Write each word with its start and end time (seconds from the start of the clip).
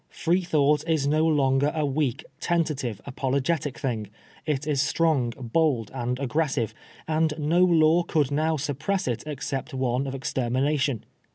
Freethonght 0.11 0.83
is 0.89 1.05
no 1.05 1.27
longer 1.27 1.71
a 1.75 1.85
weak, 1.85 2.25
tentative, 2.39 2.99
apologetic 3.05 3.77
thing; 3.77 4.09
it 4.47 4.65
is 4.65 4.81
strong, 4.81 5.29
bold, 5.37 5.91
and 5.93 6.17
aggressive; 6.19 6.73
and 7.07 7.35
no 7.37 7.63
law 7.63 8.01
could 8.01 8.31
now 8.31 8.57
suppress 8.57 9.07
it 9.07 9.23
except 9.27 9.75
one 9.75 10.07
of 10.07 10.15
extermination. 10.15 11.05